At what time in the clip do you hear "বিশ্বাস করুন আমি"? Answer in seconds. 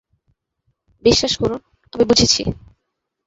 1.03-2.03